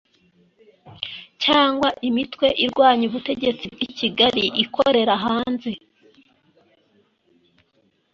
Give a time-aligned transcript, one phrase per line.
[1.43, 5.71] cyangwa imitwe irwanya ubutegetsi bw’i kigali ikorera hanze